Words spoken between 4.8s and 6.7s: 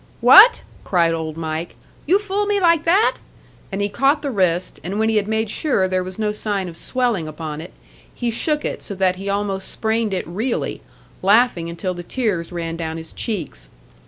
and when he had made sure there was no sign